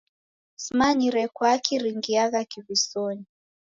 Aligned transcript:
Simanyire 0.63 1.23
kwaki 1.35 1.73
ringiagha 1.81 2.41
kivisonyi. 2.51 3.27